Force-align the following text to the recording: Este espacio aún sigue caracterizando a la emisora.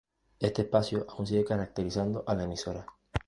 Este 0.39 0.63
espacio 0.63 1.05
aún 1.09 1.27
sigue 1.27 1.45
caracterizando 1.45 2.23
a 2.25 2.33
la 2.33 2.45
emisora. 2.45 2.87